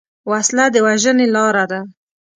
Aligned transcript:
وسله 0.31 0.65
د 0.73 0.75
وژنې 0.85 1.27
لاره 1.35 1.65
ده 1.71 1.79